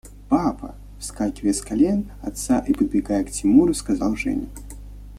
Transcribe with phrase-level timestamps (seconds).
[0.29, 4.49] –Папа!– вскакивая с колен отца и подбегая к Тимуру, сказала Женя.